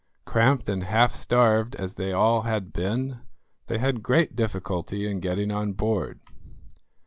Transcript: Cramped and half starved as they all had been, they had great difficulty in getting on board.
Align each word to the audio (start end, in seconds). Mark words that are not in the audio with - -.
Cramped 0.25 0.67
and 0.67 0.85
half 0.85 1.13
starved 1.13 1.75
as 1.75 1.93
they 1.93 2.11
all 2.11 2.41
had 2.41 2.73
been, 2.73 3.19
they 3.67 3.77
had 3.77 4.01
great 4.01 4.35
difficulty 4.35 5.05
in 5.07 5.19
getting 5.19 5.51
on 5.51 5.73
board. 5.73 6.19